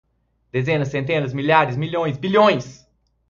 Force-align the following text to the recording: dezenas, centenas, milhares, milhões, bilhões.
dezenas, 0.51 0.87
centenas, 0.89 1.31
milhares, 1.31 1.77
milhões, 1.77 2.17
bilhões. 2.17 2.89